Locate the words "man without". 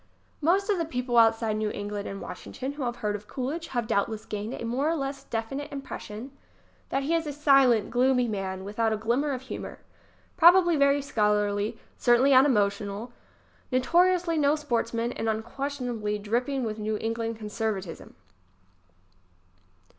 8.27-8.91